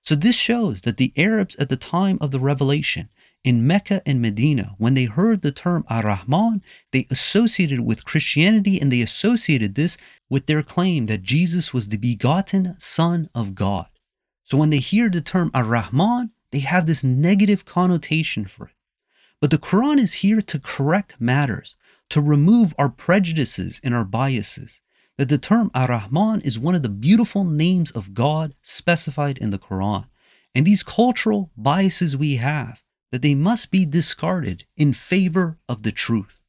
So 0.00 0.14
this 0.14 0.34
shows 0.34 0.80
that 0.80 0.96
the 0.96 1.12
Arabs 1.14 1.56
at 1.56 1.68
the 1.68 1.76
time 1.76 2.16
of 2.22 2.30
the 2.30 2.40
revelation 2.40 3.10
in 3.44 3.66
Mecca 3.66 4.00
and 4.06 4.22
Medina, 4.22 4.74
when 4.78 4.94
they 4.94 5.04
heard 5.04 5.42
the 5.42 5.52
term 5.52 5.84
Ar-Rahman, 5.90 6.62
they 6.90 7.06
associated 7.10 7.80
it 7.80 7.84
with 7.84 8.06
Christianity 8.06 8.80
and 8.80 8.90
they 8.90 9.02
associated 9.02 9.74
this 9.74 9.98
with 10.30 10.46
their 10.46 10.62
claim 10.62 11.04
that 11.04 11.22
Jesus 11.22 11.74
was 11.74 11.88
the 11.88 11.98
begotten 11.98 12.76
Son 12.78 13.28
of 13.34 13.54
God. 13.54 13.90
So 14.42 14.56
when 14.56 14.70
they 14.70 14.78
hear 14.78 15.10
the 15.10 15.20
term 15.20 15.50
Ar-Rahman, 15.52 16.30
they 16.50 16.60
have 16.60 16.86
this 16.86 17.04
negative 17.04 17.66
connotation 17.66 18.46
for 18.46 18.68
it. 18.68 18.74
But 19.38 19.50
the 19.50 19.58
Quran 19.58 20.00
is 20.00 20.14
here 20.14 20.40
to 20.40 20.58
correct 20.58 21.20
matters, 21.20 21.76
to 22.08 22.22
remove 22.22 22.74
our 22.78 22.88
prejudices 22.88 23.82
and 23.84 23.94
our 23.94 24.06
biases. 24.06 24.80
That 25.18 25.28
the 25.28 25.38
term 25.38 25.70
Ar-Rahman 25.74 26.40
is 26.40 26.58
one 26.58 26.74
of 26.74 26.82
the 26.82 26.88
beautiful 26.88 27.44
names 27.44 27.90
of 27.90 28.14
God 28.14 28.54
specified 28.62 29.38
in 29.38 29.50
the 29.50 29.58
Quran. 29.58 30.06
And 30.54 30.66
these 30.66 30.82
cultural 30.82 31.50
biases 31.56 32.16
we 32.16 32.36
have, 32.36 32.82
that 33.10 33.22
they 33.22 33.34
must 33.34 33.70
be 33.70 33.84
discarded 33.84 34.64
in 34.76 34.92
favor 34.92 35.58
of 35.68 35.82
the 35.82 35.92
truth. 35.92 36.42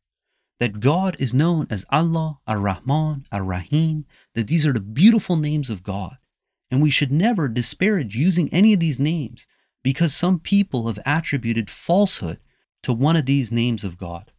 That 0.60 0.80
God 0.80 1.18
is 1.20 1.34
known 1.34 1.68
as 1.70 1.86
Allah, 1.90 2.40
Ar 2.48 2.60
Rahman, 2.60 3.26
Ar 3.32 3.44
Rahim, 3.44 4.06
that 4.34 4.48
these 4.48 4.66
are 4.66 4.74
the 4.74 4.80
beautiful 4.80 5.36
names 5.36 5.70
of 5.70 5.84
God. 5.84 6.18
And 6.72 6.82
we 6.82 6.90
should 6.90 7.12
never 7.12 7.48
disparage 7.48 8.16
using 8.16 8.52
any 8.54 8.74
of 8.74 8.80
these 8.80 9.00
names 9.00 9.46
because 9.84 10.16
some 10.16 10.40
people 10.40 10.88
have 10.88 11.00
attributed 11.06 11.70
falsehood 11.70 12.40
to 12.84 12.94
one 12.94 13.16
of 13.16 13.26
these 13.26 13.52
names 13.52 13.84
of 13.84 13.98
God. 13.98 14.32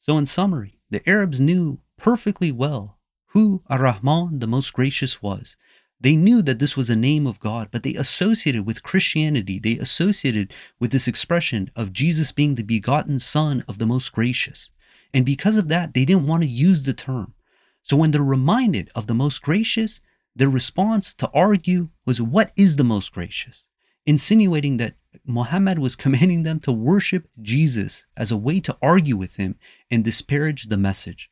So, 0.00 0.18
in 0.18 0.26
summary, 0.26 0.78
the 0.90 1.08
Arabs 1.08 1.40
knew 1.40 1.80
perfectly 1.96 2.52
well 2.52 2.98
who 3.32 3.62
Ar 3.68 3.82
Rahman, 3.82 4.40
the 4.40 4.46
most 4.48 4.72
gracious, 4.72 5.22
was. 5.22 5.56
They 6.00 6.16
knew 6.16 6.42
that 6.42 6.58
this 6.58 6.76
was 6.76 6.90
a 6.90 6.96
name 6.96 7.26
of 7.26 7.38
God, 7.38 7.68
but 7.70 7.84
they 7.84 7.94
associated 7.94 8.66
with 8.66 8.82
Christianity. 8.82 9.58
They 9.58 9.78
associated 9.78 10.52
with 10.80 10.90
this 10.90 11.06
expression 11.06 11.70
of 11.76 11.92
Jesus 11.92 12.32
being 12.32 12.56
the 12.56 12.62
begotten 12.62 13.20
Son 13.20 13.62
of 13.68 13.78
the 13.78 13.86
Most 13.86 14.12
Gracious. 14.12 14.72
And 15.14 15.24
because 15.24 15.56
of 15.56 15.68
that, 15.68 15.94
they 15.94 16.04
didn't 16.04 16.26
want 16.26 16.42
to 16.42 16.48
use 16.48 16.82
the 16.82 16.94
term. 16.94 17.34
So 17.82 17.96
when 17.96 18.10
they're 18.10 18.22
reminded 18.22 18.90
of 18.94 19.06
the 19.06 19.14
Most 19.14 19.42
Gracious, 19.42 20.00
their 20.34 20.48
response 20.48 21.14
to 21.14 21.30
argue 21.32 21.90
was, 22.06 22.20
What 22.20 22.52
is 22.56 22.76
the 22.76 22.84
Most 22.84 23.12
Gracious? 23.12 23.68
Insinuating 24.06 24.78
that 24.78 24.94
Muhammad 25.24 25.78
was 25.78 25.94
commanding 26.04 26.42
them 26.42 26.58
to 26.60 26.72
worship 26.72 27.28
Jesus 27.40 28.06
as 28.16 28.32
a 28.32 28.36
way 28.36 28.58
to 28.60 28.76
argue 28.82 29.16
with 29.16 29.36
him 29.36 29.56
and 29.88 30.02
disparage 30.02 30.64
the 30.64 30.76
message. 30.76 31.29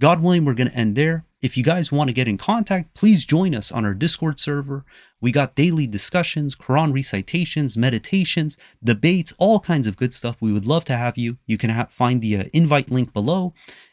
God 0.00 0.22
willing, 0.22 0.46
we're 0.46 0.54
going 0.54 0.70
to 0.70 0.76
end 0.76 0.96
there. 0.96 1.26
If 1.42 1.58
you 1.58 1.62
guys 1.62 1.92
want 1.92 2.08
to 2.08 2.14
get 2.14 2.26
in 2.26 2.38
contact, 2.38 2.94
please 2.94 3.26
join 3.26 3.54
us 3.54 3.70
on 3.70 3.84
our 3.84 3.92
Discord 3.92 4.40
server. 4.40 4.82
We 5.20 5.30
got 5.30 5.54
daily 5.54 5.86
discussions, 5.86 6.56
Quran 6.56 6.94
recitations, 6.94 7.76
meditations, 7.76 8.56
debates, 8.82 9.34
all 9.36 9.60
kinds 9.60 9.86
of 9.86 9.98
good 9.98 10.14
stuff. 10.14 10.38
We 10.40 10.54
would 10.54 10.64
love 10.64 10.86
to 10.86 10.96
have 10.96 11.18
you. 11.18 11.36
You 11.46 11.58
can 11.58 11.86
find 11.88 12.22
the 12.22 12.38
uh, 12.38 12.44
invite 12.54 12.90
link 12.90 13.12
below. 13.12 13.52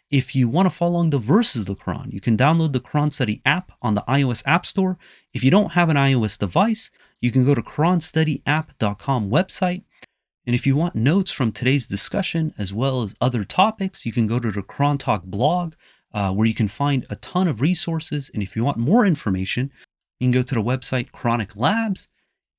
If 0.09 0.33
you 0.33 0.47
want 0.47 0.67
to 0.67 0.73
follow 0.73 0.93
along 0.93 1.09
the 1.09 1.17
verses 1.17 1.67
of 1.67 1.75
the 1.77 1.83
Quran, 1.83 2.13
you 2.13 2.21
can 2.21 2.37
download 2.37 2.71
the 2.71 2.79
Quran 2.79 3.11
Study 3.11 3.41
app 3.43 3.73
on 3.81 3.93
the 3.93 4.05
iOS 4.07 4.43
App 4.45 4.65
Store. 4.65 4.97
If 5.33 5.43
you 5.43 5.51
don't 5.51 5.73
have 5.73 5.89
an 5.89 5.97
iOS 5.97 6.39
device, 6.39 6.89
you 7.19 7.31
can 7.31 7.43
go 7.43 7.53
to 7.53 7.61
QuranStudyApp.com 7.61 9.29
website. 9.29 9.83
And 10.45 10.55
if 10.55 10.65
you 10.65 10.77
want 10.77 10.95
notes 10.95 11.33
from 11.33 11.51
today's 11.51 11.85
discussion 11.85 12.53
as 12.57 12.73
well 12.73 13.03
as 13.03 13.13
other 13.19 13.43
topics, 13.43 14.05
you 14.05 14.13
can 14.13 14.27
go 14.27 14.39
to 14.39 14.49
the 14.49 14.63
Quran 14.63 14.97
Talk 14.97 15.25
blog 15.25 15.73
uh, 16.13 16.31
where 16.31 16.47
you 16.47 16.53
can 16.53 16.67
find 16.67 17.05
a 17.09 17.15
ton 17.17 17.47
of 17.47 17.61
resources. 17.61 18.31
And 18.33 18.41
if 18.41 18.55
you 18.55 18.63
want 18.63 18.77
more 18.77 19.05
information, 19.05 19.71
you 20.19 20.25
can 20.25 20.31
go 20.31 20.43
to 20.43 20.55
the 20.55 20.63
website 20.63 21.11
Quranic 21.11 21.55
Labs. 21.55 22.07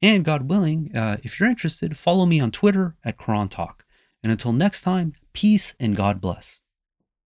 And 0.00 0.24
God 0.24 0.48
willing, 0.48 0.94
uh, 0.94 1.16
if 1.24 1.40
you're 1.40 1.48
interested, 1.48 1.98
follow 1.98 2.24
me 2.24 2.38
on 2.38 2.52
Twitter 2.52 2.96
at 3.04 3.18
Quran 3.18 3.50
Talk. 3.50 3.84
And 4.22 4.30
until 4.30 4.52
next 4.52 4.82
time, 4.82 5.14
peace 5.32 5.74
and 5.80 5.96
God 5.96 6.20
bless. 6.20 6.60